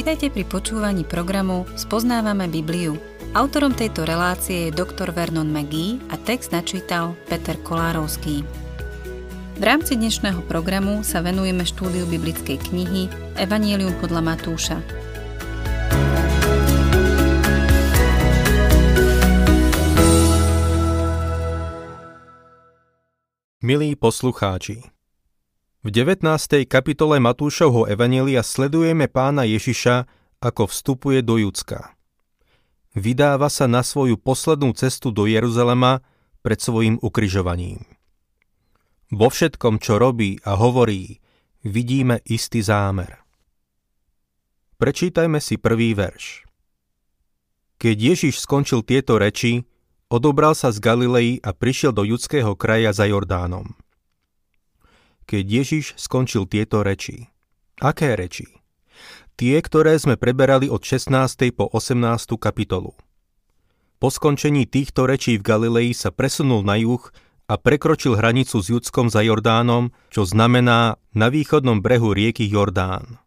Vitajte 0.00 0.32
pri 0.32 0.48
počúvaní 0.48 1.04
programu 1.04 1.68
Spoznávame 1.76 2.48
Bibliu. 2.48 2.96
Autorom 3.36 3.76
tejto 3.76 4.08
relácie 4.08 4.72
je 4.72 4.72
doktor 4.72 5.12
Vernon 5.12 5.44
McGee 5.52 6.00
a 6.08 6.16
text 6.16 6.56
načítal 6.56 7.12
Peter 7.28 7.52
Kolárovský. 7.60 8.40
V 9.60 9.60
rámci 9.60 10.00
dnešného 10.00 10.40
programu 10.48 11.04
sa 11.04 11.20
venujeme 11.20 11.68
štúdiu 11.68 12.08
biblickej 12.08 12.72
knihy 12.72 13.12
Evangelium 13.36 13.92
podľa 14.00 14.24
Matúša. 14.24 14.80
Milí 23.60 23.92
poslucháči, 24.00 24.80
v 25.80 25.88
19. 25.88 26.68
kapitole 26.68 27.16
Matúšovho 27.24 27.88
Evanielia 27.88 28.44
sledujeme 28.44 29.08
pána 29.08 29.48
Ježiša, 29.48 30.04
ako 30.36 30.68
vstupuje 30.68 31.24
do 31.24 31.40
Judska. 31.40 31.96
Vydáva 32.92 33.48
sa 33.48 33.64
na 33.64 33.80
svoju 33.80 34.20
poslednú 34.20 34.76
cestu 34.76 35.08
do 35.08 35.24
Jeruzalema 35.24 36.04
pred 36.44 36.60
svojim 36.60 37.00
ukryžovaním. 37.00 37.88
Vo 39.08 39.32
všetkom, 39.32 39.80
čo 39.80 39.96
robí 39.96 40.36
a 40.44 40.52
hovorí, 40.60 41.16
vidíme 41.64 42.20
istý 42.28 42.60
zámer. 42.60 43.16
Prečítajme 44.76 45.40
si 45.40 45.56
prvý 45.56 45.96
verš. 45.96 46.44
Keď 47.80 47.96
Ježiš 47.96 48.44
skončil 48.44 48.84
tieto 48.84 49.16
reči, 49.16 49.64
odobral 50.12 50.52
sa 50.52 50.68
z 50.68 50.76
Galilei 50.76 51.40
a 51.40 51.56
prišiel 51.56 51.96
do 51.96 52.04
judského 52.04 52.52
kraja 52.52 52.92
za 52.92 53.08
Jordánom 53.08 53.72
keď 55.30 55.44
Ježiš 55.46 55.94
skončil 55.94 56.50
tieto 56.50 56.82
reči. 56.82 57.30
Aké 57.78 58.18
reči? 58.18 58.50
Tie, 59.38 59.54
ktoré 59.62 59.94
sme 59.94 60.18
preberali 60.18 60.66
od 60.66 60.82
16. 60.82 61.54
po 61.54 61.70
18. 61.70 62.34
kapitolu. 62.34 62.98
Po 64.02 64.08
skončení 64.10 64.66
týchto 64.66 65.06
rečí 65.06 65.38
v 65.38 65.46
Galilei 65.46 65.94
sa 65.94 66.10
presunul 66.10 66.66
na 66.66 66.74
juh 66.74 67.00
a 67.46 67.54
prekročil 67.54 68.18
hranicu 68.18 68.58
s 68.58 68.74
Judskom 68.74 69.06
za 69.06 69.22
Jordánom, 69.22 69.94
čo 70.10 70.26
znamená 70.26 70.98
na 71.14 71.26
východnom 71.30 71.78
brehu 71.78 72.10
rieky 72.10 72.50
Jordán. 72.50 73.22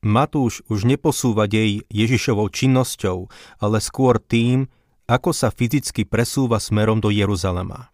Matúš 0.00 0.64
už 0.72 0.88
neposúva 0.88 1.44
dej 1.48 1.84
Ježišovou 1.92 2.48
činnosťou, 2.48 3.28
ale 3.60 3.78
skôr 3.80 4.20
tým, 4.20 4.68
ako 5.04 5.32
sa 5.36 5.52
fyzicky 5.52 6.08
presúva 6.08 6.60
smerom 6.60 7.00
do 7.00 7.08
Jeruzalema. 7.08 7.93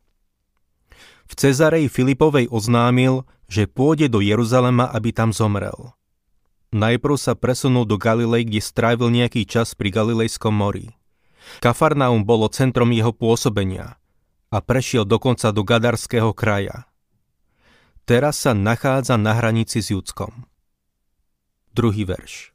V 1.30 1.38
Cezarej 1.38 1.86
Filipovej 1.86 2.50
oznámil, 2.50 3.22
že 3.46 3.70
pôjde 3.70 4.10
do 4.10 4.18
Jeruzalema, 4.18 4.90
aby 4.90 5.14
tam 5.14 5.30
zomrel. 5.30 5.94
Najprv 6.74 7.14
sa 7.14 7.38
presunul 7.38 7.86
do 7.86 7.94
Galilej, 7.94 8.50
kde 8.50 8.58
strávil 8.58 9.14
nejaký 9.14 9.46
čas 9.46 9.78
pri 9.78 9.94
Galilejskom 9.94 10.50
mori. 10.50 10.90
Kafarnaum 11.62 12.26
bolo 12.26 12.50
centrom 12.50 12.90
jeho 12.90 13.14
pôsobenia 13.14 13.94
a 14.50 14.58
prešiel 14.58 15.06
dokonca 15.06 15.54
do 15.54 15.62
Gadarského 15.62 16.34
kraja. 16.34 16.90
Teraz 18.02 18.42
sa 18.42 18.50
nachádza 18.50 19.14
na 19.14 19.30
hranici 19.38 19.78
s 19.78 19.94
Judskom. 19.94 20.50
Druhý 21.70 22.02
verš. 22.10 22.50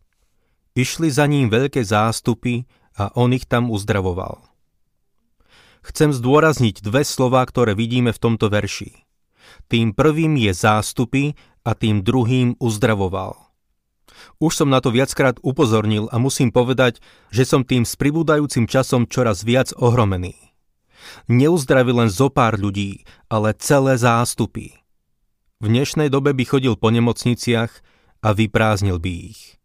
Išli 0.76 1.08
za 1.08 1.24
ním 1.32 1.48
veľké 1.48 1.80
zástupy 1.80 2.68
a 3.00 3.08
on 3.16 3.32
ich 3.32 3.48
tam 3.48 3.72
uzdravoval 3.72 4.55
chcem 5.86 6.10
zdôrazniť 6.10 6.82
dve 6.82 7.06
slova, 7.06 7.46
ktoré 7.46 7.78
vidíme 7.78 8.10
v 8.10 8.22
tomto 8.22 8.50
verši. 8.50 9.06
Tým 9.70 9.94
prvým 9.94 10.38
je 10.42 10.52
zástupy 10.52 11.38
a 11.62 11.78
tým 11.78 12.02
druhým 12.02 12.58
uzdravoval. 12.58 13.46
Už 14.42 14.58
som 14.58 14.70
na 14.72 14.82
to 14.82 14.90
viackrát 14.90 15.38
upozornil 15.46 16.10
a 16.10 16.18
musím 16.18 16.50
povedať, 16.50 17.00
že 17.30 17.46
som 17.46 17.62
tým 17.62 17.86
s 17.86 17.94
pribúdajúcim 17.96 18.66
časom 18.66 19.06
čoraz 19.06 19.46
viac 19.46 19.72
ohromený. 19.78 20.34
Neuzdraví 21.30 21.94
len 21.94 22.10
zo 22.10 22.34
pár 22.34 22.58
ľudí, 22.58 23.06
ale 23.30 23.54
celé 23.62 23.96
zástupy. 24.02 24.74
V 25.62 25.66
dnešnej 25.70 26.10
dobe 26.10 26.34
by 26.34 26.44
chodil 26.44 26.74
po 26.76 26.90
nemocniciach 26.90 27.72
a 28.26 28.30
vyprázdnil 28.34 28.98
by 28.98 29.14
ich. 29.32 29.56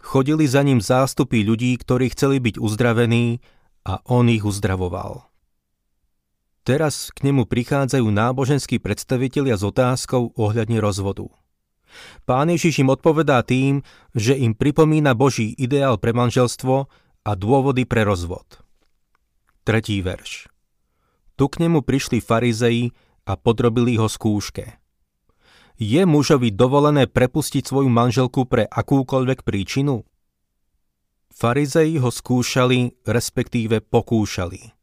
Chodili 0.00 0.48
za 0.48 0.64
ním 0.64 0.80
zástupy 0.82 1.44
ľudí, 1.44 1.76
ktorí 1.78 2.10
chceli 2.12 2.40
byť 2.42 2.56
uzdravení 2.58 3.40
a 3.84 4.04
on 4.08 4.28
ich 4.28 4.44
uzdravoval. 4.44 5.30
Teraz 6.60 7.08
k 7.10 7.26
nemu 7.26 7.48
prichádzajú 7.48 8.04
náboženskí 8.04 8.78
predstavitelia 8.78 9.56
s 9.56 9.64
otázkou 9.64 10.36
ohľadne 10.36 10.76
rozvodu. 10.78 11.32
Pán 12.28 12.52
Ježiš 12.52 12.86
im 12.86 12.92
odpovedá 12.94 13.42
tým, 13.42 13.82
že 14.14 14.38
im 14.38 14.54
pripomína 14.54 15.16
Boží 15.16 15.50
ideál 15.58 15.98
pre 15.98 16.14
manželstvo 16.14 16.86
a 17.26 17.30
dôvody 17.34 17.88
pre 17.88 18.06
rozvod. 18.06 18.62
Tretí 19.66 19.98
verš. 19.98 20.46
Tu 21.34 21.44
k 21.48 21.66
nemu 21.66 21.82
prišli 21.82 22.20
farizei 22.20 22.92
a 23.26 23.34
podrobili 23.34 23.96
ho 23.96 24.06
skúške. 24.06 24.76
Je 25.80 26.02
mužovi 26.04 26.52
dovolené 26.52 27.08
prepustiť 27.08 27.64
svoju 27.64 27.88
manželku 27.88 28.44
pre 28.44 28.68
akúkoľvek 28.68 29.40
príčinu? 29.40 30.04
Farizei 31.30 31.96
ho 31.96 32.10
skúšali, 32.10 33.00
respektíve 33.06 33.80
pokúšali. 33.80 34.74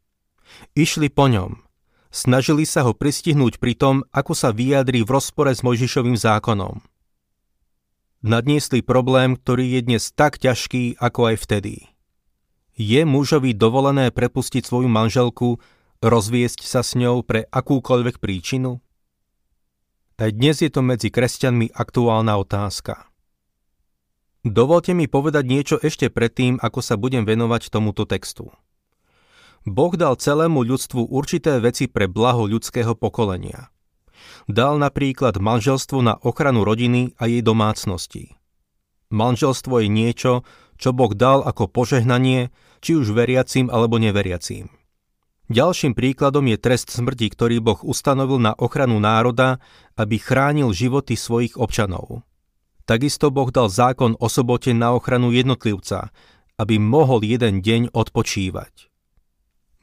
Išli 0.74 1.12
po 1.12 1.28
ňom. 1.28 1.60
Snažili 2.08 2.64
sa 2.64 2.88
ho 2.88 2.96
pristihnúť 2.96 3.60
pri 3.60 3.76
tom, 3.76 3.96
ako 4.16 4.34
sa 4.34 4.50
vyjadrí 4.56 5.04
v 5.04 5.12
rozpore 5.12 5.52
s 5.52 5.62
Mojžišovým 5.62 6.16
zákonom. 6.16 6.82
Nadniesli 8.26 8.82
problém, 8.82 9.38
ktorý 9.38 9.78
je 9.78 9.82
dnes 9.86 10.04
tak 10.16 10.42
ťažký, 10.42 10.98
ako 10.98 11.32
aj 11.32 11.36
vtedy. 11.46 11.76
Je 12.78 13.02
mužovi 13.06 13.58
dovolené 13.58 14.10
prepustiť 14.14 14.66
svoju 14.66 14.90
manželku, 14.90 15.58
rozviesť 16.02 16.62
sa 16.62 16.82
s 16.86 16.94
ňou 16.94 17.26
pre 17.26 17.46
akúkoľvek 17.50 18.22
príčinu? 18.22 18.82
Aj 20.18 20.30
dnes 20.34 20.62
je 20.62 20.70
to 20.70 20.82
medzi 20.82 21.14
kresťanmi 21.14 21.74
aktuálna 21.74 22.38
otázka. 22.42 23.07
Dovolte 24.48 24.96
mi 24.96 25.12
povedať 25.12 25.44
niečo 25.44 25.76
ešte 25.76 26.08
predtým, 26.08 26.56
ako 26.64 26.80
sa 26.80 26.96
budem 26.96 27.28
venovať 27.28 27.68
tomuto 27.68 28.08
textu. 28.08 28.56
Boh 29.68 29.92
dal 30.00 30.16
celému 30.16 30.64
ľudstvu 30.64 31.12
určité 31.12 31.60
veci 31.60 31.92
pre 31.92 32.08
blaho 32.08 32.48
ľudského 32.48 32.96
pokolenia. 32.96 33.68
Dal 34.48 34.80
napríklad 34.80 35.44
manželstvo 35.44 36.00
na 36.00 36.16
ochranu 36.24 36.64
rodiny 36.64 37.12
a 37.20 37.28
jej 37.28 37.44
domácnosti. 37.44 38.40
Manželstvo 39.12 39.84
je 39.84 39.88
niečo, 39.92 40.34
čo 40.80 40.96
Boh 40.96 41.12
dal 41.12 41.44
ako 41.44 41.68
požehnanie, 41.68 42.48
či 42.80 42.96
už 42.96 43.12
veriacím 43.12 43.68
alebo 43.68 44.00
neveriacím. 44.00 44.72
Ďalším 45.52 45.96
príkladom 45.96 46.48
je 46.48 46.58
trest 46.60 46.88
smrti, 46.92 47.28
ktorý 47.36 47.60
Boh 47.60 47.80
ustanovil 47.84 48.40
na 48.40 48.56
ochranu 48.56 49.00
národa, 49.04 49.60
aby 50.00 50.20
chránil 50.20 50.72
životy 50.72 51.20
svojich 51.20 51.60
občanov. 51.60 52.24
Takisto 52.88 53.28
Boh 53.36 53.52
dal 53.52 53.68
zákon 53.68 54.16
o 54.16 54.32
sobote 54.32 54.72
na 54.72 54.96
ochranu 54.96 55.36
jednotlivca, 55.36 56.08
aby 56.56 56.80
mohol 56.80 57.20
jeden 57.28 57.60
deň 57.60 57.92
odpočívať. 57.92 58.88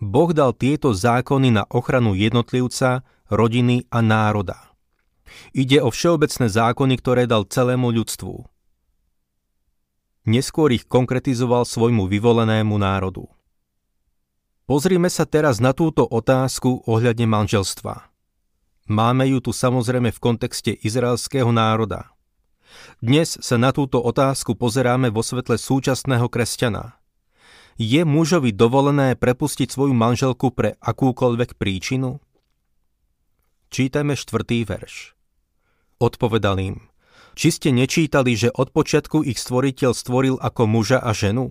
Boh 0.01 0.33
dal 0.33 0.57
tieto 0.57 0.97
zákony 0.97 1.53
na 1.53 1.69
ochranu 1.69 2.17
jednotlivca, 2.17 3.05
rodiny 3.29 3.85
a 3.93 4.01
národa. 4.01 4.57
Ide 5.53 5.85
o 5.85 5.93
všeobecné 5.93 6.49
zákony, 6.49 6.95
ktoré 6.97 7.29
dal 7.29 7.45
celému 7.45 7.93
ľudstvu. 7.93 8.49
Neskôr 10.25 10.73
ich 10.73 10.89
konkretizoval 10.89 11.69
svojmu 11.69 12.09
vyvolenému 12.09 12.73
národu. 12.81 13.29
Pozrime 14.65 15.13
sa 15.13 15.29
teraz 15.29 15.61
na 15.61 15.77
túto 15.77 16.09
otázku 16.09 16.89
ohľadne 16.89 17.29
manželstva. 17.29 18.09
Máme 18.89 19.29
ju 19.29 19.45
tu 19.45 19.53
samozrejme 19.53 20.09
v 20.09 20.23
kontexte 20.25 20.73
izraelského 20.73 21.53
národa– 21.53 22.09
dnes 22.99 23.37
sa 23.39 23.57
na 23.61 23.71
túto 23.71 24.01
otázku 24.01 24.57
pozeráme 24.57 25.13
vo 25.13 25.21
svetle 25.21 25.61
súčasného 25.61 26.27
kresťana. 26.31 26.97
Je 27.75 28.07
mužovi 28.07 28.55
dovolené 28.55 29.19
prepustiť 29.19 29.67
svoju 29.67 29.93
manželku 29.93 30.55
pre 30.55 30.79
akúkoľvek 30.79 31.59
príčinu? 31.59 32.23
Čítajme 33.75 34.15
štvrtý 34.15 34.63
verš. 34.63 35.19
Odpovedal 35.99 36.57
im, 36.63 36.77
či 37.35 37.51
ste 37.51 37.75
nečítali, 37.75 38.39
že 38.39 38.55
od 38.55 38.71
počiatku 38.71 39.27
ich 39.27 39.43
stvoriteľ 39.43 39.91
stvoril 39.91 40.37
ako 40.39 40.63
muža 40.71 41.03
a 41.03 41.11
ženu? 41.11 41.51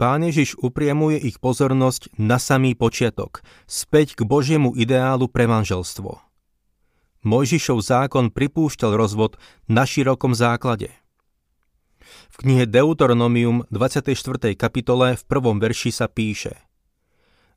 Pán 0.00 0.24
Ježiš 0.24 0.56
upriamuje 0.62 1.20
ich 1.20 1.42
pozornosť 1.42 2.16
na 2.16 2.40
samý 2.40 2.72
počiatok, 2.78 3.44
späť 3.66 4.16
k 4.16 4.24
Božiemu 4.24 4.72
ideálu 4.72 5.28
pre 5.28 5.44
manželstvo– 5.44 6.22
Mojžišov 7.26 7.82
zákon 7.82 8.30
pripúšťal 8.30 8.94
rozvod 8.94 9.42
na 9.66 9.82
širokom 9.82 10.38
základe. 10.38 10.94
V 12.30 12.46
knihe 12.46 12.62
Deuteronomium 12.62 13.66
24. 13.74 14.54
kapitole 14.54 15.18
v 15.18 15.22
prvom 15.26 15.58
verši 15.58 15.90
sa 15.90 16.06
píše 16.06 16.54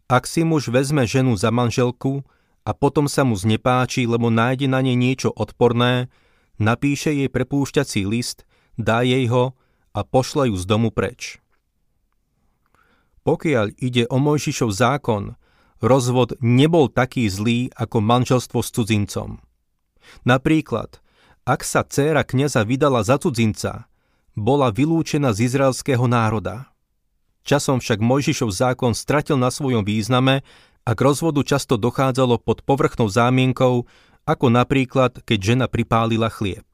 Ak 0.10 0.26
si 0.26 0.42
muž 0.42 0.74
vezme 0.74 1.06
ženu 1.06 1.38
za 1.38 1.54
manželku 1.54 2.26
a 2.66 2.74
potom 2.74 3.06
sa 3.06 3.22
mu 3.22 3.38
znepáči, 3.38 4.10
lebo 4.10 4.34
nájde 4.34 4.66
na 4.66 4.82
nej 4.82 4.98
niečo 4.98 5.30
odporné, 5.30 6.10
napíše 6.58 7.14
jej 7.14 7.30
prepúšťací 7.30 8.02
list, 8.10 8.50
dá 8.82 9.06
jej 9.06 9.30
ho 9.30 9.54
a 9.94 10.02
pošle 10.02 10.50
ju 10.50 10.58
z 10.58 10.66
domu 10.66 10.90
preč. 10.90 11.38
Pokiaľ 13.22 13.78
ide 13.78 14.10
o 14.10 14.18
Mojžišov 14.18 14.74
zákon, 14.74 15.38
rozvod 15.86 16.34
nebol 16.42 16.90
taký 16.90 17.30
zlý 17.30 17.70
ako 17.78 18.02
manželstvo 18.02 18.66
s 18.66 18.74
cudzincom. 18.74 19.51
Napríklad, 20.24 21.02
ak 21.48 21.66
sa 21.66 21.82
dcéra 21.82 22.22
kniaza 22.22 22.62
vydala 22.62 23.02
za 23.02 23.18
cudzinca, 23.18 23.90
bola 24.38 24.72
vylúčená 24.72 25.34
z 25.36 25.52
izraelského 25.52 26.06
národa. 26.06 26.72
Časom 27.42 27.82
však 27.82 28.00
Mojžišov 28.00 28.54
zákon 28.54 28.94
stratil 28.94 29.36
na 29.36 29.50
svojom 29.50 29.82
význame 29.82 30.46
a 30.86 30.92
k 30.94 31.00
rozvodu 31.02 31.42
často 31.42 31.76
dochádzalo 31.78 32.38
pod 32.38 32.62
povrchnou 32.62 33.10
zámienkou, 33.10 33.90
ako 34.30 34.46
napríklad, 34.54 35.26
keď 35.26 35.40
žena 35.42 35.66
pripálila 35.66 36.30
chlieb. 36.30 36.66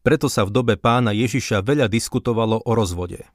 Preto 0.00 0.32
sa 0.32 0.48
v 0.48 0.54
dobe 0.54 0.80
pána 0.80 1.12
Ježiša 1.12 1.60
veľa 1.60 1.92
diskutovalo 1.92 2.64
o 2.64 2.72
rozvode. 2.72 3.28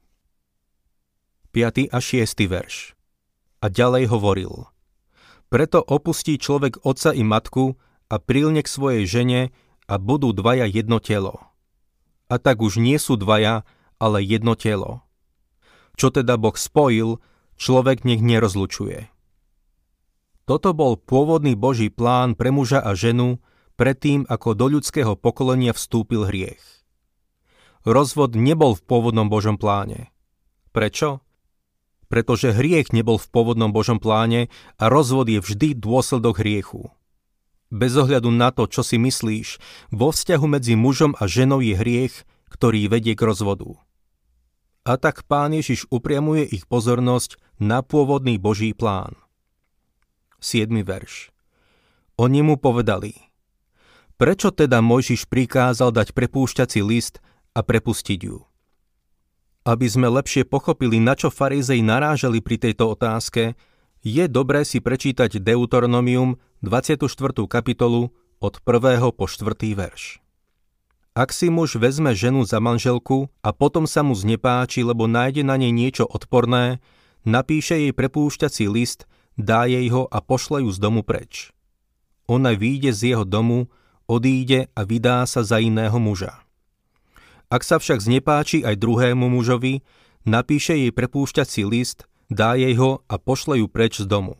5. 1.53 1.93
a 1.93 1.99
6. 2.01 2.49
verš. 2.49 2.97
A 3.61 3.69
ďalej 3.69 4.09
hovoril. 4.09 4.65
Preto 5.53 5.85
opustí 5.85 6.41
človek 6.41 6.81
otca 6.81 7.13
i 7.13 7.21
matku 7.21 7.77
a 8.13 8.21
prilne 8.21 8.61
k 8.61 8.69
svojej 8.69 9.03
žene 9.09 9.41
a 9.89 9.97
budú 9.97 10.29
dvaja 10.37 10.69
jedno 10.69 11.01
telo. 11.01 11.41
A 12.29 12.37
tak 12.37 12.61
už 12.61 12.77
nie 12.77 13.01
sú 13.01 13.17
dvaja, 13.17 13.65
ale 13.97 14.21
jedno 14.21 14.53
telo. 14.53 15.01
Čo 15.97 16.13
teda 16.13 16.37
Boh 16.37 16.53
spojil, 16.53 17.17
človek 17.57 18.05
nech 18.05 18.21
nerozlučuje. 18.21 19.09
Toto 20.45 20.77
bol 20.77 21.01
pôvodný 21.01 21.57
Boží 21.57 21.89
plán 21.89 22.37
pre 22.37 22.53
muža 22.53 22.85
a 22.85 22.93
ženu 22.93 23.41
predtým, 23.73 24.29
ako 24.29 24.53
do 24.53 24.77
ľudského 24.77 25.17
pokolenia 25.17 25.73
vstúpil 25.73 26.29
hriech. 26.29 26.61
Rozvod 27.81 28.37
nebol 28.37 28.77
v 28.77 28.85
pôvodnom 28.85 29.25
Božom 29.25 29.57
pláne. 29.57 30.13
Prečo? 30.69 31.25
pretože 32.13 32.53
hriech 32.53 32.93
nebol 32.93 33.17
v 33.17 33.25
pôvodnom 33.25 33.73
Božom 33.73 33.97
pláne 33.97 34.53
a 34.77 34.85
rozvod 34.85 35.33
je 35.33 35.41
vždy 35.41 35.73
dôsledok 35.73 36.45
hriechu. 36.45 36.93
Bez 37.73 37.97
ohľadu 37.97 38.29
na 38.29 38.53
to, 38.53 38.69
čo 38.69 38.85
si 38.85 39.01
myslíš, 39.01 39.57
vo 39.89 40.13
vzťahu 40.13 40.45
medzi 40.45 40.77
mužom 40.77 41.17
a 41.17 41.25
ženou 41.25 41.57
je 41.57 41.73
hriech, 41.73 42.21
ktorý 42.53 42.85
vedie 42.85 43.17
k 43.17 43.25
rozvodu. 43.25 43.81
A 44.85 44.93
tak 45.01 45.25
pán 45.25 45.57
Ježiš 45.57 45.89
upriamuje 45.89 46.45
ich 46.45 46.69
pozornosť 46.69 47.41
na 47.57 47.81
pôvodný 47.81 48.37
Boží 48.37 48.77
plán. 48.77 49.17
7. 50.37 50.69
verš 50.85 51.33
Oni 52.21 52.45
mu 52.45 52.61
povedali 52.61 53.17
Prečo 54.21 54.53
teda 54.53 54.77
Mojžiš 54.85 55.25
prikázal 55.25 55.89
dať 55.89 56.13
prepúšťací 56.13 56.85
list 56.85 57.25
a 57.57 57.65
prepustiť 57.65 58.19
ju? 58.21 58.45
Aby 59.65 59.87
sme 59.89 60.13
lepšie 60.13 60.45
pochopili, 60.45 61.01
na 61.01 61.17
čo 61.17 61.33
farizei 61.33 61.81
narážali 61.81 62.37
pri 62.37 62.69
tejto 62.69 62.93
otázke, 62.93 63.57
je 64.03 64.27
dobré 64.29 64.61
si 64.67 64.77
prečítať 64.83 65.41
Deuteronomium 65.41 66.37
24. 66.63 67.43
kapitolu 67.51 68.07
od 68.39 68.55
1. 68.63 69.11
po 69.11 69.27
4. 69.27 69.75
verš. 69.75 70.23
Ak 71.11 71.35
si 71.35 71.51
muž 71.51 71.75
vezme 71.75 72.15
ženu 72.15 72.47
za 72.47 72.63
manželku 72.63 73.27
a 73.43 73.51
potom 73.51 73.83
sa 73.83 73.99
mu 73.99 74.15
znepáči, 74.15 74.79
lebo 74.79 75.03
nájde 75.03 75.43
na 75.43 75.59
nej 75.59 75.75
niečo 75.75 76.07
odporné, 76.07 76.79
napíše 77.27 77.75
jej 77.75 77.91
prepúšťací 77.91 78.71
list, 78.71 79.03
dá 79.35 79.67
jej 79.67 79.91
ho 79.91 80.07
a 80.07 80.23
pošle 80.23 80.63
ju 80.63 80.71
z 80.71 80.79
domu 80.79 81.03
preč. 81.03 81.51
Ona 82.31 82.55
výjde 82.55 82.95
z 82.95 83.11
jeho 83.11 83.27
domu, 83.27 83.67
odíde 84.07 84.71
a 84.71 84.87
vydá 84.87 85.27
sa 85.27 85.43
za 85.43 85.59
iného 85.59 85.99
muža. 85.99 86.47
Ak 87.51 87.67
sa 87.67 87.75
však 87.75 87.99
znepáči 87.99 88.63
aj 88.63 88.79
druhému 88.79 89.27
mužovi, 89.27 89.83
napíše 90.23 90.79
jej 90.79 90.95
prepúšťací 90.95 91.67
list, 91.67 92.07
dá 92.31 92.55
jej 92.55 92.71
ho 92.79 93.03
a 93.11 93.19
pošle 93.19 93.59
ju 93.59 93.67
preč 93.67 93.99
z 93.99 94.07
domu. 94.07 94.39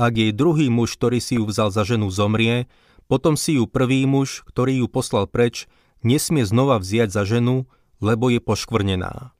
Ak 0.00 0.16
jej 0.16 0.32
druhý 0.32 0.72
muž, 0.72 0.96
ktorý 0.96 1.18
si 1.20 1.36
ju 1.36 1.44
vzal 1.44 1.72
za 1.72 1.84
ženu, 1.84 2.08
zomrie, 2.08 2.70
potom 3.06 3.36
si 3.36 3.60
ju 3.60 3.68
prvý 3.68 4.08
muž, 4.08 4.44
ktorý 4.48 4.84
ju 4.84 4.86
poslal 4.88 5.28
preč, 5.28 5.68
nesmie 6.00 6.48
znova 6.48 6.80
vziať 6.80 7.12
za 7.12 7.22
ženu, 7.28 7.68
lebo 8.02 8.32
je 8.32 8.40
poškvrnená. 8.42 9.36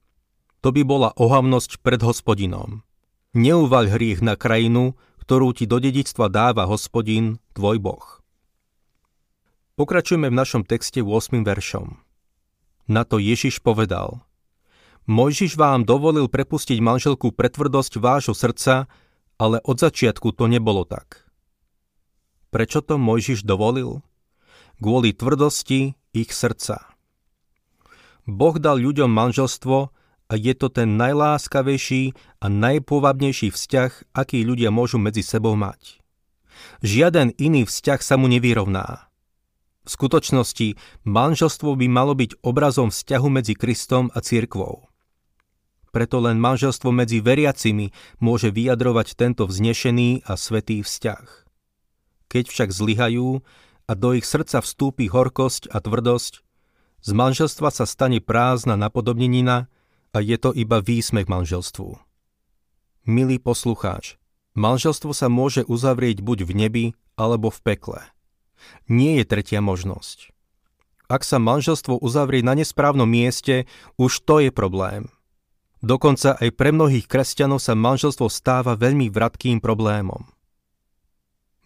To 0.63 0.69
by 0.71 0.83
bola 0.87 1.11
ohavnosť 1.19 1.83
pred 1.83 1.99
hospodinom. 2.05 2.87
Neuvaľ 3.35 3.97
hriech 3.97 4.21
na 4.21 4.39
krajinu, 4.39 4.95
ktorú 5.25 5.57
ti 5.57 5.67
do 5.67 5.83
dedictva 5.83 6.29
dáva 6.29 6.69
hospodin, 6.69 7.41
tvoj 7.57 7.83
boh. 7.83 8.23
Pokračujeme 9.75 10.29
v 10.29 10.37
našom 10.37 10.63
texte 10.69 11.01
8. 11.01 11.43
veršom. 11.43 11.99
Na 12.87 13.03
to 13.09 13.17
Ježiš 13.17 13.65
povedal, 13.65 14.23
Mojžiš 15.11 15.59
vám 15.59 15.83
dovolil 15.83 16.31
prepustiť 16.31 16.79
manželku 16.79 17.35
pre 17.35 17.51
tvrdosť 17.51 17.99
vášho 17.99 18.35
srdca, 18.39 18.87
ale 19.43 19.59
od 19.67 19.83
začiatku 19.83 20.39
to 20.39 20.47
nebolo 20.47 20.87
tak. 20.87 21.27
Prečo 22.55 22.79
to 22.79 22.95
Mojžiš 22.95 23.43
dovolil? 23.43 24.07
Kvôli 24.79 25.11
tvrdosti 25.11 25.99
ich 26.15 26.31
srdca. 26.31 26.95
Boh 28.23 28.55
dal 28.63 28.79
ľuďom 28.79 29.11
manželstvo 29.11 29.91
a 30.31 30.35
je 30.39 30.55
to 30.55 30.71
ten 30.71 30.95
najláskavejší 30.95 32.15
a 32.39 32.47
najpovabnejší 32.47 33.51
vzťah, 33.51 34.15
aký 34.15 34.47
ľudia 34.47 34.71
môžu 34.71 35.03
medzi 35.03 35.27
sebou 35.27 35.59
mať. 35.59 35.99
Žiaden 36.87 37.35
iný 37.43 37.67
vzťah 37.67 37.99
sa 37.99 38.15
mu 38.15 38.31
nevyrovná. 38.31 39.11
V 39.83 39.89
skutočnosti 39.91 40.79
manželstvo 41.03 41.75
by 41.75 41.87
malo 41.91 42.15
byť 42.15 42.39
obrazom 42.47 42.95
vzťahu 42.95 43.29
medzi 43.35 43.59
Kristom 43.59 44.15
a 44.15 44.23
cirkvou. 44.23 44.92
Preto 45.93 46.25
len 46.25 46.41
manželstvo 46.41 46.89
medzi 46.89 47.21
veriacimi 47.21 47.93
môže 48.17 48.49
vyjadrovať 48.49 49.15
tento 49.15 49.45
vznešený 49.45 50.25
a 50.25 50.41
svetý 50.41 50.81
vzťah. 50.81 51.27
Keď 52.33 52.45
však 52.49 52.71
zlyhajú 52.73 53.45
a 53.87 53.93
do 53.93 54.17
ich 54.17 54.25
srdca 54.25 54.65
vstúpi 54.65 55.13
horkosť 55.13 55.69
a 55.69 55.85
tvrdosť, 55.85 56.41
z 57.03 57.11
manželstva 57.13 57.69
sa 57.69 57.85
stane 57.85 58.25
prázdna 58.25 58.81
napodobnenina 58.81 59.69
a 60.17 60.19
je 60.25 60.41
to 60.41 60.57
iba 60.57 60.81
výsmech 60.81 61.29
manželstvu. 61.29 62.01
Milý 63.05 63.37
poslucháč, 63.37 64.17
manželstvo 64.57 65.13
sa 65.13 65.29
môže 65.29 65.63
uzavrieť 65.69 66.25
buď 66.25 66.49
v 66.49 66.53
nebi 66.57 66.85
alebo 67.21 67.53
v 67.53 67.61
pekle– 67.61 68.01
nie 68.89 69.21
je 69.21 69.25
tretia 69.27 69.61
možnosť. 69.61 70.31
Ak 71.11 71.27
sa 71.29 71.37
manželstvo 71.37 72.01
uzavrie 72.01 72.41
na 72.41 72.57
nesprávnom 72.57 73.09
mieste, 73.09 73.69
už 74.01 74.25
to 74.25 74.41
je 74.41 74.49
problém. 74.49 75.13
Dokonca 75.83 76.39
aj 76.39 76.55
pre 76.55 76.71
mnohých 76.71 77.11
kresťanov 77.11 77.59
sa 77.59 77.75
manželstvo 77.75 78.31
stáva 78.31 78.79
veľmi 78.79 79.11
vratkým 79.11 79.59
problémom. 79.59 80.31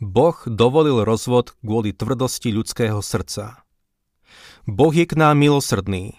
Boh 0.00 0.36
dovolil 0.48 1.04
rozvod 1.04 1.52
kvôli 1.60 1.92
tvrdosti 1.92 2.52
ľudského 2.52 3.00
srdca. 3.04 3.64
Boh 4.64 4.92
je 4.92 5.04
k 5.04 5.14
nám 5.20 5.36
milosrdný. 5.36 6.16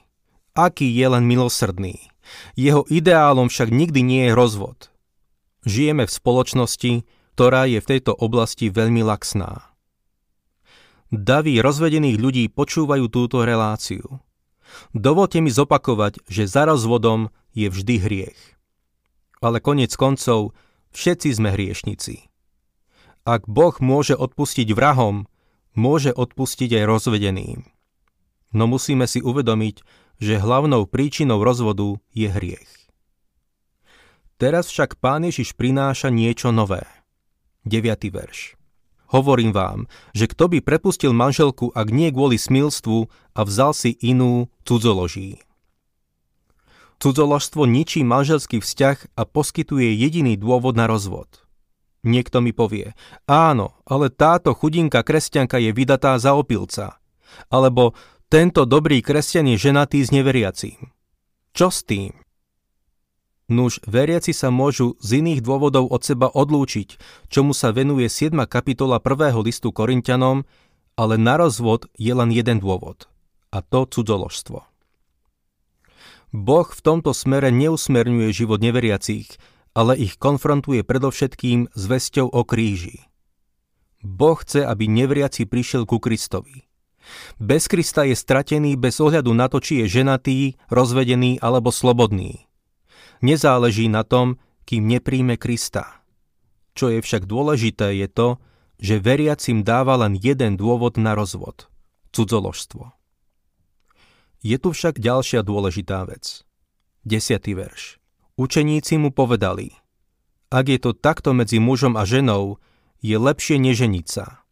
Aký 0.54 0.90
je 0.90 1.08
len 1.10 1.26
milosrdný? 1.26 2.10
Jeho 2.54 2.86
ideálom 2.90 3.50
však 3.50 3.70
nikdy 3.74 4.02
nie 4.06 4.24
je 4.30 4.38
rozvod. 4.38 4.94
Žijeme 5.66 6.06
v 6.06 6.16
spoločnosti, 6.16 6.92
ktorá 7.38 7.70
je 7.70 7.82
v 7.82 7.90
tejto 7.98 8.14
oblasti 8.18 8.70
veľmi 8.74 9.06
laxná. 9.06 9.74
Davy 11.14 11.62
rozvedených 11.62 12.18
ľudí 12.18 12.44
počúvajú 12.50 13.08
túto 13.14 13.46
reláciu. 13.46 14.22
Dovolte 14.92 15.40
mi 15.40 15.54
zopakovať, 15.54 16.26
že 16.28 16.50
za 16.50 16.68
rozvodom 16.68 17.32
je 17.58 17.68
vždy 17.74 17.96
hriech. 17.98 18.42
Ale 19.42 19.58
konec 19.58 19.90
koncov, 19.98 20.54
všetci 20.94 21.34
sme 21.34 21.50
hriešnici. 21.58 22.30
Ak 23.26 23.50
Boh 23.50 23.74
môže 23.82 24.14
odpustiť 24.14 24.70
vrahom, 24.78 25.26
môže 25.74 26.14
odpustiť 26.14 26.78
aj 26.78 26.84
rozvedeným. 26.86 27.66
No 28.54 28.70
musíme 28.70 29.10
si 29.10 29.20
uvedomiť, 29.20 29.82
že 30.22 30.42
hlavnou 30.42 30.86
príčinou 30.86 31.42
rozvodu 31.42 31.98
je 32.14 32.30
hriech. 32.30 32.72
Teraz 34.38 34.70
však 34.70 35.02
Pán 35.02 35.26
Ježiš 35.26 35.58
prináša 35.58 36.14
niečo 36.14 36.54
nové. 36.54 36.86
9. 37.66 37.84
verš. 38.14 38.54
Hovorím 39.08 39.56
vám, 39.56 39.80
že 40.12 40.28
kto 40.28 40.52
by 40.52 40.60
prepustil 40.62 41.16
manželku, 41.16 41.72
ak 41.74 41.88
nie 41.90 42.12
kvôli 42.12 42.36
smilstvu 42.36 43.08
a 43.34 43.42
vzal 43.48 43.72
si 43.72 43.96
inú, 44.04 44.52
cudzoloží. 44.68 45.47
Cudzoložstvo 46.98 47.70
ničí 47.70 48.02
manželský 48.02 48.58
vzťah 48.58 49.14
a 49.14 49.22
poskytuje 49.30 49.94
jediný 49.94 50.34
dôvod 50.34 50.74
na 50.74 50.90
rozvod. 50.90 51.46
Niekto 52.02 52.42
mi 52.42 52.54
povie, 52.54 52.98
áno, 53.30 53.78
ale 53.86 54.10
táto 54.10 54.58
chudinka 54.58 55.06
kresťanka 55.06 55.62
je 55.62 55.70
vydatá 55.74 56.18
za 56.18 56.34
opilca. 56.34 56.98
Alebo 57.54 57.94
tento 58.34 58.66
dobrý 58.66 59.06
kresťan 59.06 59.54
je 59.54 59.58
ženatý 59.70 60.02
s 60.02 60.10
neveriacím. 60.10 60.90
Čo 61.54 61.70
s 61.70 61.86
tým? 61.86 62.18
Nuž, 63.48 63.80
veriaci 63.88 64.36
sa 64.36 64.52
môžu 64.52 65.00
z 65.00 65.24
iných 65.24 65.40
dôvodov 65.40 65.88
od 65.88 66.04
seba 66.04 66.28
odlúčiť, 66.28 67.00
čomu 67.32 67.56
sa 67.56 67.72
venuje 67.72 68.12
7. 68.12 68.36
kapitola 68.44 69.00
1. 69.00 69.40
listu 69.40 69.72
Korintianom, 69.72 70.44
ale 71.00 71.16
na 71.16 71.40
rozvod 71.40 71.88
je 71.96 72.12
len 72.12 72.28
jeden 72.34 72.60
dôvod, 72.60 73.08
a 73.56 73.64
to 73.64 73.88
cudzoložstvo. 73.88 74.77
Boh 76.36 76.68
v 76.68 76.82
tomto 76.84 77.16
smere 77.16 77.54
neusmerňuje 77.56 78.30
život 78.36 78.60
neveriacich, 78.60 79.40
ale 79.72 79.96
ich 79.96 80.20
konfrontuje 80.20 80.84
predovšetkým 80.84 81.72
s 81.72 81.84
vesťou 81.88 82.28
o 82.28 82.42
kríži. 82.44 83.08
Boh 84.04 84.36
chce, 84.36 84.66
aby 84.66 84.90
neveriaci 84.90 85.48
prišiel 85.48 85.86
ku 85.86 86.02
Kristovi. 86.02 86.68
Bez 87.40 87.72
Krista 87.72 88.04
je 88.04 88.18
stratený 88.18 88.76
bez 88.76 89.00
ohľadu 89.00 89.32
na 89.32 89.48
to, 89.48 89.64
či 89.64 89.86
je 89.86 90.02
ženatý, 90.02 90.60
rozvedený 90.68 91.40
alebo 91.40 91.72
slobodný. 91.72 92.50
Nezáleží 93.24 93.88
na 93.88 94.04
tom, 94.04 94.42
kým 94.68 94.84
nepríjme 94.86 95.40
Krista. 95.40 96.04
Čo 96.76 96.92
je 96.92 97.00
však 97.00 97.24
dôležité 97.26 97.96
je 98.04 98.08
to, 98.12 98.28
že 98.78 99.02
veriacim 99.02 99.64
dáva 99.66 99.98
len 99.98 100.14
jeden 100.20 100.60
dôvod 100.60 101.00
na 101.00 101.18
rozvod– 101.18 101.72
cudzoložstvo. 102.14 102.97
Je 104.42 104.58
tu 104.62 104.74
však 104.74 105.02
ďalšia 105.02 105.42
dôležitá 105.42 106.06
vec. 106.06 106.46
Desiatý 107.08 107.58
verš. 107.58 108.02
Učeníci 108.38 109.02
mu 109.02 109.10
povedali, 109.10 109.74
ak 110.54 110.66
je 110.70 110.80
to 110.80 110.92
takto 110.94 111.34
medzi 111.34 111.58
mužom 111.58 111.98
a 111.98 112.06
ženou, 112.06 112.62
je 113.02 113.18
lepšie 113.18 113.58
neženiť 113.58 114.08
sa. 114.08 114.46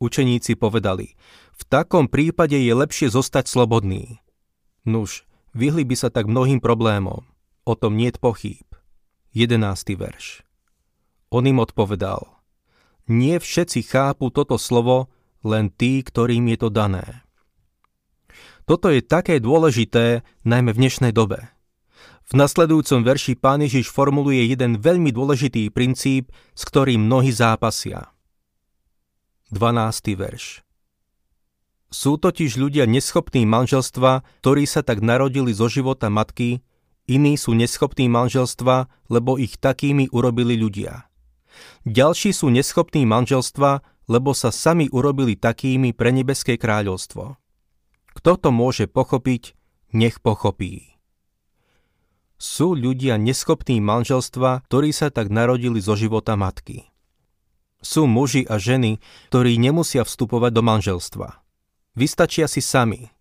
Učeníci 0.00 0.56
povedali, 0.56 1.14
v 1.54 1.62
takom 1.68 2.10
prípade 2.10 2.56
je 2.58 2.72
lepšie 2.72 3.08
zostať 3.12 3.46
slobodný. 3.46 4.20
Nuž, 4.84 5.24
vyhli 5.52 5.84
by 5.86 5.96
sa 5.96 6.08
tak 6.10 6.28
mnohým 6.28 6.58
problémom. 6.58 7.24
O 7.64 7.72
tom 7.76 7.96
niet 7.96 8.20
pochýb. 8.20 8.68
11. 9.32 9.96
verš. 9.96 10.44
On 11.32 11.42
im 11.42 11.58
odpovedal, 11.58 12.34
nie 13.10 13.36
všetci 13.36 13.84
chápu 13.84 14.32
toto 14.32 14.56
slovo, 14.56 15.12
len 15.44 15.68
tí, 15.68 16.00
ktorým 16.00 16.48
je 16.54 16.58
to 16.60 16.68
dané. 16.72 17.23
Toto 18.64 18.88
je 18.88 19.04
také 19.04 19.40
dôležité, 19.40 20.24
najmä 20.48 20.72
v 20.72 20.80
dnešnej 20.80 21.12
dobe. 21.12 21.52
V 22.24 22.32
nasledujúcom 22.32 23.04
verši 23.04 23.36
pán 23.36 23.60
Ježiš 23.60 23.92
formuluje 23.92 24.48
jeden 24.48 24.80
veľmi 24.80 25.12
dôležitý 25.12 25.68
princíp, 25.68 26.32
s 26.56 26.62
ktorým 26.64 27.04
mnohí 27.04 27.28
zápasia. 27.28 28.08
12. 29.52 30.16
verš 30.16 30.64
sú 31.94 32.18
totiž 32.18 32.58
ľudia 32.58 32.90
neschopní 32.90 33.46
manželstva, 33.46 34.26
ktorí 34.42 34.66
sa 34.66 34.82
tak 34.82 34.98
narodili 34.98 35.54
zo 35.54 35.70
života 35.70 36.10
matky, 36.10 36.58
iní 37.06 37.38
sú 37.38 37.54
neschopní 37.54 38.10
manželstva, 38.10 38.90
lebo 39.06 39.38
ich 39.38 39.54
takými 39.62 40.10
urobili 40.10 40.58
ľudia. 40.58 41.06
Ďalší 41.86 42.34
sú 42.34 42.50
neschopní 42.50 43.06
manželstva, 43.06 43.86
lebo 44.10 44.34
sa 44.34 44.50
sami 44.50 44.90
urobili 44.90 45.38
takými 45.38 45.94
pre 45.94 46.10
nebeské 46.10 46.58
kráľovstvo. 46.58 47.38
Kto 48.14 48.38
to 48.38 48.48
môže 48.54 48.86
pochopiť, 48.86 49.58
nech 49.90 50.22
pochopí. 50.22 50.94
Sú 52.38 52.74
ľudia 52.74 53.18
neschopní 53.18 53.78
manželstva, 53.78 54.66
ktorí 54.66 54.90
sa 54.90 55.10
tak 55.10 55.30
narodili 55.30 55.78
zo 55.78 55.94
života 55.94 56.34
matky. 56.34 56.86
Sú 57.84 58.08
muži 58.08 58.48
a 58.48 58.56
ženy, 58.56 58.98
ktorí 59.30 59.60
nemusia 59.60 60.02
vstupovať 60.02 60.50
do 60.54 60.62
manželstva. 60.64 61.28
Vystačia 61.94 62.48
si 62.48 62.64
sami, 62.64 63.12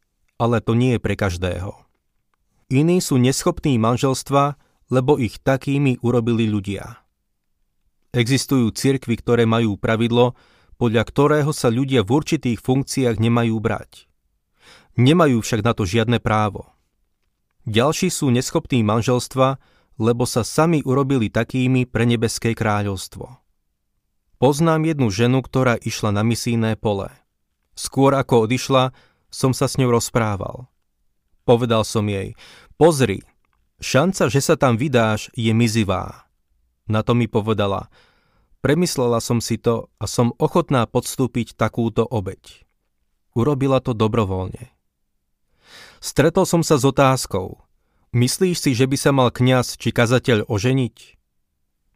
ale 0.42 0.64
to 0.64 0.74
nie 0.74 0.98
je 0.98 1.04
pre 1.04 1.14
každého. 1.20 1.78
Iní 2.74 3.04
sú 3.04 3.22
neschopní 3.22 3.78
manželstva, 3.78 4.58
lebo 4.90 5.22
ich 5.22 5.38
takými 5.42 6.02
urobili 6.02 6.50
ľudia. 6.50 7.04
Existujú 8.14 8.70
cirkvy, 8.74 9.18
ktoré 9.20 9.44
majú 9.50 9.78
pravidlo, 9.78 10.38
podľa 10.78 11.04
ktorého 11.06 11.52
sa 11.54 11.70
ľudia 11.70 12.02
v 12.06 12.14
určitých 12.18 12.62
funkciách 12.62 13.18
nemajú 13.18 13.58
brať. 13.58 14.10
Nemajú 15.00 15.42
však 15.42 15.62
na 15.66 15.74
to 15.74 15.84
žiadne 15.90 16.22
právo. 16.22 16.70
Ďalší 17.66 18.12
sú 18.14 18.30
neschopní 18.30 18.84
manželstva, 18.86 19.58
lebo 19.98 20.28
sa 20.28 20.46
sami 20.46 20.84
urobili 20.84 21.32
takými 21.32 21.88
pre 21.90 22.04
nebeské 22.06 22.54
kráľovstvo. 22.54 23.42
Poznám 24.38 24.90
jednu 24.90 25.08
ženu, 25.10 25.40
ktorá 25.40 25.80
išla 25.80 26.12
na 26.12 26.22
misijné 26.22 26.76
pole– 26.78 27.10
Skôr 27.74 28.14
ako 28.14 28.46
odišla, 28.46 28.94
som 29.34 29.52
sa 29.52 29.66
s 29.66 29.82
ňou 29.82 29.98
rozprával. 29.98 30.70
Povedal 31.44 31.82
som 31.84 32.06
jej, 32.06 32.38
pozri, 32.78 33.26
šanca, 33.82 34.30
že 34.30 34.40
sa 34.40 34.56
tam 34.56 34.78
vydáš, 34.78 35.34
je 35.34 35.52
mizivá. 35.52 36.30
Na 36.86 37.02
to 37.02 37.18
mi 37.18 37.26
povedala, 37.26 37.90
premyslela 38.62 39.20
som 39.20 39.42
si 39.42 39.58
to 39.58 39.90
a 39.98 40.06
som 40.06 40.38
ochotná 40.38 40.86
podstúpiť 40.86 41.58
takúto 41.58 42.06
obeď. 42.06 42.64
Urobila 43.34 43.82
to 43.82 43.98
dobrovoľne. 43.98 44.70
Stretol 46.04 46.44
som 46.44 46.68
sa 46.68 46.76
s 46.76 46.84
otázkou, 46.84 47.64
myslíš 48.12 48.60
si, 48.60 48.72
že 48.76 48.92
by 48.92 48.98
sa 49.00 49.16
mal 49.16 49.32
kňaz 49.32 49.80
či 49.80 49.96
kazateľ 49.96 50.52
oženiť? 50.52 51.16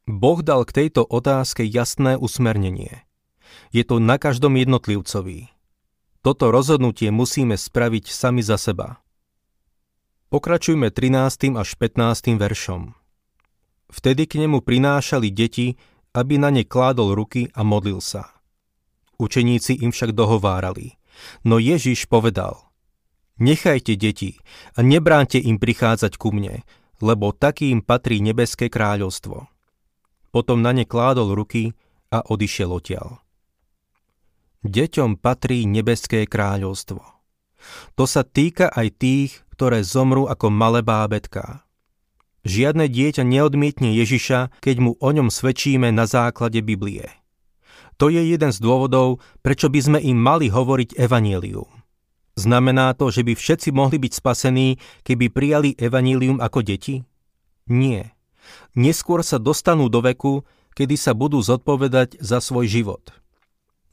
Boh 0.07 0.39
dal 0.39 0.63
k 0.63 0.71
tejto 0.71 1.03
otázke 1.03 1.67
jasné 1.67 2.15
usmernenie. 2.15 3.03
Je 3.75 3.83
to 3.83 3.99
na 3.99 4.15
každom 4.15 4.55
jednotlivcovi. 4.55 5.51
Toto 6.23 6.55
rozhodnutie 6.55 7.11
musíme 7.11 7.59
spraviť 7.59 8.07
sami 8.07 8.39
za 8.39 8.55
seba. 8.55 9.03
Pokračujme 10.31 10.87
13. 10.87 11.59
až 11.59 11.69
15. 11.75 12.39
veršom. 12.39 12.95
Vtedy 13.91 14.23
k 14.23 14.39
nemu 14.39 14.63
prinášali 14.63 15.35
deti, 15.35 15.75
aby 16.15 16.39
na 16.39 16.47
ne 16.47 16.63
kládol 16.63 17.11
ruky 17.11 17.51
a 17.51 17.59
modlil 17.67 17.99
sa. 17.99 18.39
Učeníci 19.19 19.83
im 19.83 19.91
však 19.91 20.15
dohovárali. 20.15 20.95
No 21.43 21.59
Ježiš 21.59 22.07
povedal, 22.07 22.66
nechajte 23.37 23.97
deti 23.97 24.37
a 24.77 24.85
nebránte 24.85 25.41
im 25.41 25.57
prichádzať 25.57 26.17
ku 26.17 26.33
mne, 26.33 26.61
lebo 27.01 27.33
takým 27.33 27.85
patrí 27.85 28.21
nebeské 28.21 28.69
kráľovstvo. 28.69 29.45
Potom 30.33 30.61
na 30.61 30.73
ne 30.73 30.85
kládol 30.85 31.33
ruky 31.33 31.77
a 32.13 32.21
odišiel 32.25 32.69
odtiaľ. 32.73 33.21
Deťom 34.65 35.21
patrí 35.21 35.63
nebeské 35.69 36.25
kráľovstvo. 36.25 37.01
To 37.95 38.03
sa 38.05 38.25
týka 38.25 38.69
aj 38.69 38.87
tých, 38.97 39.31
ktoré 39.53 39.81
zomrú 39.81 40.29
ako 40.29 40.53
malé 40.53 40.81
bábetká. 40.85 41.65
Žiadne 42.47 42.87
dieťa 42.87 43.27
neodmietne 43.27 43.91
Ježiša, 43.91 44.61
keď 44.61 44.75
mu 44.79 44.91
o 44.97 45.09
ňom 45.11 45.27
svedčíme 45.27 45.89
na 45.91 46.07
základe 46.07 46.63
Biblie. 46.63 47.09
To 47.97 48.13
je 48.13 48.21
jeden 48.21 48.53
z 48.53 48.61
dôvodov, 48.61 49.19
prečo 49.41 49.73
by 49.73 49.79
sme 49.81 49.99
im 49.99 50.15
mali 50.15 50.53
hovoriť 50.53 50.95
evanílium. 51.01 51.76
Znamená 52.37 52.93
to, 52.93 53.09
že 53.09 53.25
by 53.25 53.33
všetci 53.33 53.73
mohli 53.73 53.97
byť 53.97 54.13
spasení, 54.13 54.77
keby 55.01 55.33
prijali 55.33 55.73
evanílium 55.73 56.37
ako 56.37 56.61
deti? 56.61 57.01
Nie. 57.65 58.13
Neskôr 58.77 59.25
sa 59.25 59.41
dostanú 59.41 59.89
do 59.89 60.05
veku, 60.05 60.45
kedy 60.77 60.95
sa 60.95 61.17
budú 61.17 61.41
zodpovedať 61.41 62.21
za 62.21 62.37
svoj 62.37 62.69
život– 62.69 63.03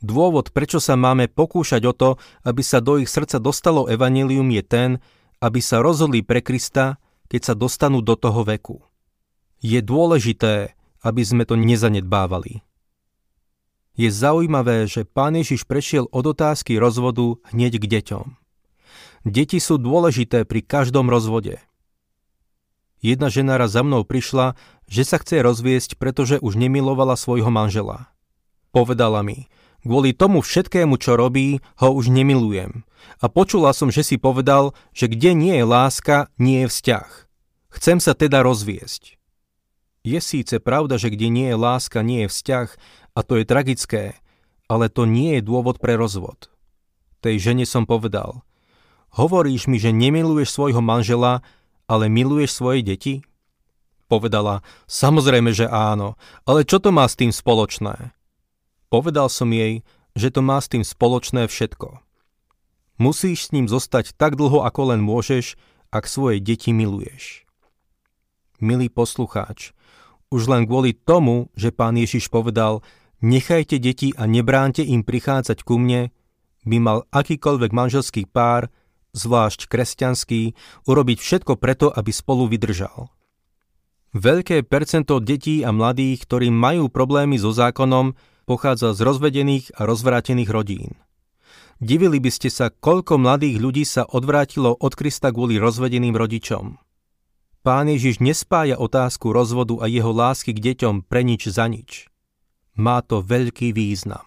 Dôvod, 0.04 0.52
prečo 0.52 0.84
sa 0.84 1.00
máme 1.00 1.32
pokúšať 1.32 1.82
o 1.88 1.96
to, 1.96 2.10
aby 2.44 2.60
sa 2.60 2.84
do 2.84 3.00
ich 3.00 3.08
srdca 3.08 3.40
dostalo 3.40 3.88
evanelium 3.88 4.52
je 4.52 4.60
ten, 4.60 4.90
aby 5.40 5.64
sa 5.64 5.80
rozhodli 5.80 6.20
pre 6.20 6.44
Krista, 6.44 7.00
keď 7.32 7.40
sa 7.40 7.54
dostanú 7.56 8.04
do 8.04 8.12
toho 8.12 8.44
veku. 8.44 8.84
Je 9.64 9.80
dôležité, 9.80 10.76
aby 11.00 11.24
sme 11.24 11.48
to 11.48 11.56
nezanedbávali. 11.56 12.60
Je 13.94 14.10
zaujímavé, 14.10 14.90
že 14.90 15.06
pán 15.06 15.38
Ježiš 15.38 15.66
prešiel 15.66 16.10
od 16.10 16.34
otázky 16.34 16.78
rozvodu 16.78 17.38
hneď 17.54 17.78
k 17.78 17.86
deťom. 17.98 18.26
Deti 19.24 19.62
sú 19.62 19.78
dôležité 19.78 20.44
pri 20.44 20.60
každom 20.66 21.06
rozvode. 21.08 21.62
Jedna 22.98 23.30
žena 23.30 23.54
raz 23.56 23.72
za 23.72 23.86
mnou 23.86 24.02
prišla, 24.02 24.58
že 24.90 25.06
sa 25.06 25.22
chce 25.22 25.40
rozviesť, 25.44 25.96
pretože 25.96 26.42
už 26.42 26.58
nemilovala 26.58 27.14
svojho 27.14 27.48
manžela. 27.48 28.10
Povedala 28.74 29.22
mi, 29.22 29.46
Kvôli 29.84 30.16
tomu 30.16 30.40
všetkému, 30.40 30.96
čo 30.96 31.12
robí, 31.12 31.60
ho 31.76 31.92
už 31.92 32.08
nemilujem. 32.08 32.88
A 33.20 33.28
počula 33.28 33.76
som, 33.76 33.92
že 33.92 34.00
si 34.00 34.16
povedal, 34.16 34.72
že 34.96 35.12
kde 35.12 35.36
nie 35.36 35.60
je 35.60 35.64
láska, 35.68 36.32
nie 36.40 36.64
je 36.64 36.72
vzťah. 36.72 37.08
Chcem 37.68 38.00
sa 38.00 38.16
teda 38.16 38.40
rozviesť. 38.40 39.20
Je 40.04 40.20
síce 40.20 40.60
pravda, 40.60 41.00
že 41.00 41.08
kde 41.08 41.32
nie 41.32 41.48
je 41.48 41.56
láska, 41.56 42.04
nie 42.04 42.28
je 42.28 42.32
vzťah, 42.32 42.68
a 43.16 43.20
to 43.24 43.40
je 43.40 43.48
tragické, 43.48 44.20
ale 44.68 44.92
to 44.92 45.08
nie 45.08 45.40
je 45.40 45.48
dôvod 45.48 45.80
pre 45.80 45.96
rozvod. 45.96 46.52
Tej 47.24 47.40
žene 47.40 47.64
som 47.64 47.88
povedal, 47.88 48.44
hovoríš 49.16 49.64
mi, 49.64 49.80
že 49.80 49.96
nemiluješ 49.96 50.52
svojho 50.52 50.84
manžela, 50.84 51.40
ale 51.88 52.12
miluješ 52.12 52.52
svoje 52.52 52.84
deti? 52.84 53.24
Povedala, 54.04 54.60
samozrejme, 54.84 55.56
že 55.56 55.64
áno, 55.64 56.20
ale 56.44 56.68
čo 56.68 56.76
to 56.84 56.92
má 56.92 57.08
s 57.08 57.16
tým 57.16 57.32
spoločné? 57.32 58.12
Povedal 58.92 59.32
som 59.32 59.48
jej, 59.48 59.88
že 60.12 60.28
to 60.28 60.44
má 60.44 60.60
s 60.60 60.68
tým 60.68 60.84
spoločné 60.84 61.48
všetko. 61.48 62.04
Musíš 63.00 63.48
s 63.48 63.52
ním 63.56 63.66
zostať 63.66 64.12
tak 64.20 64.36
dlho, 64.36 64.62
ako 64.68 64.92
len 64.92 65.00
môžeš, 65.00 65.56
ak 65.88 66.04
svoje 66.04 66.44
deti 66.44 66.76
miluješ. 66.76 67.48
Milý 68.62 68.86
poslucháč, 68.92 69.74
už 70.34 70.50
len 70.50 70.66
kvôli 70.66 70.98
tomu, 70.98 71.54
že 71.54 71.70
pán 71.70 71.94
Ježiš 71.94 72.26
povedal, 72.26 72.82
nechajte 73.22 73.78
deti 73.78 74.10
a 74.18 74.26
nebránte 74.26 74.82
im 74.82 75.06
prichádzať 75.06 75.62
ku 75.62 75.78
mne, 75.78 76.10
by 76.66 76.76
mal 76.82 76.98
akýkoľvek 77.14 77.70
manželský 77.70 78.26
pár 78.26 78.74
zvlášť 79.14 79.70
kresťanský, 79.70 80.42
urobiť 80.90 81.18
všetko 81.22 81.54
preto, 81.56 81.88
aby 81.88 82.10
spolu 82.10 82.50
vydržal. 82.50 83.08
Veľké 84.14 84.62
percento 84.66 85.18
detí 85.22 85.62
a 85.62 85.70
mladých, 85.70 86.26
ktorí 86.26 86.50
majú 86.50 86.90
problémy 86.90 87.38
so 87.38 87.54
zákonom, 87.54 88.14
pochádza 88.46 88.92
z 88.94 89.00
rozvedených 89.02 89.74
a 89.78 89.86
rozvrátených 89.88 90.50
rodín. 90.50 90.92
Divili 91.82 92.22
by 92.22 92.30
ste 92.30 92.50
sa, 92.50 92.70
koľko 92.70 93.18
mladých 93.18 93.58
ľudí 93.58 93.82
sa 93.82 94.06
odvrátilo 94.06 94.70
od 94.78 94.92
Krista 94.94 95.34
kvôli 95.34 95.58
rozvedeným 95.58 96.14
rodičom. 96.14 96.78
Pán 97.64 97.88
Ježiš 97.88 98.20
nespája 98.20 98.76
otázku 98.76 99.32
rozvodu 99.32 99.80
a 99.80 99.88
jeho 99.88 100.12
lásky 100.12 100.52
k 100.52 100.76
deťom 100.76 101.08
pre 101.08 101.24
nič 101.24 101.48
za 101.48 101.64
nič. 101.64 102.12
Má 102.76 103.00
to 103.00 103.24
veľký 103.24 103.72
význam. 103.72 104.20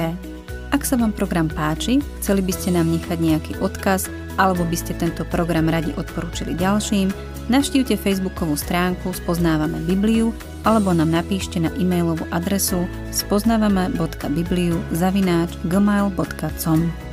Ak 0.72 0.88
sa 0.88 0.96
vám 0.96 1.12
program 1.12 1.52
páči, 1.52 2.00
chceli 2.24 2.40
by 2.40 2.52
ste 2.56 2.80
nám 2.80 2.88
nechať 2.88 3.20
nejaký 3.20 3.60
odkaz 3.60 4.08
alebo 4.40 4.64
by 4.64 4.72
ste 4.72 4.96
tento 4.96 5.28
program 5.28 5.68
radi 5.68 5.92
odporúčili 5.94 6.56
ďalším, 6.56 7.33
navštívte 7.52 8.00
facebookovú 8.00 8.56
stránku 8.56 9.12
Spoznávame 9.12 9.82
Bibliu 9.84 10.32
alebo 10.64 10.96
nám 10.96 11.12
napíšte 11.12 11.60
na 11.60 11.68
e-mailovú 11.76 12.24
adresu 12.32 12.88
spoznávame.bibliu 13.12 14.80
zavináč 14.96 15.52
gmail.com. 15.68 17.03